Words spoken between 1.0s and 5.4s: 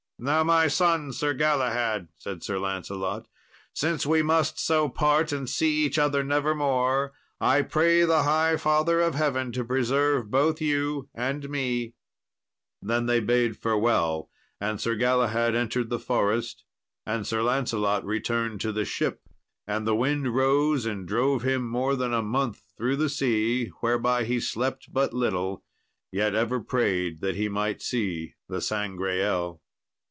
Sir Galahad," said Sir Lancelot, "since we must so part